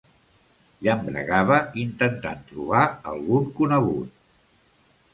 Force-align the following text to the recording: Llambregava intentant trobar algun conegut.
Llambregava 0.87 1.59
intentant 1.83 2.43
trobar 2.49 2.83
algun 3.15 3.49
conegut. 3.63 4.21